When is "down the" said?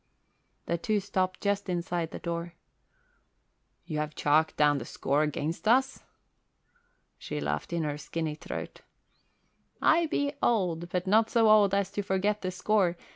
4.57-4.85